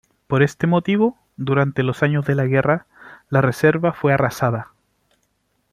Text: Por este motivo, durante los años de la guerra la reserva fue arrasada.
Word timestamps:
Por 0.25 0.41
este 0.41 0.65
motivo, 0.65 1.19
durante 1.37 1.83
los 1.83 2.01
años 2.01 2.25
de 2.25 2.33
la 2.33 2.45
guerra 2.47 2.87
la 3.29 3.41
reserva 3.41 3.93
fue 3.93 4.11
arrasada. 4.13 4.71